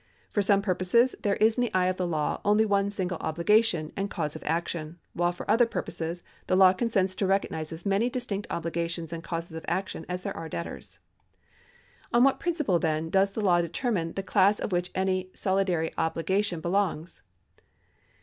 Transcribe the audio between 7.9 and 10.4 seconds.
distinct obligations and causes of action as there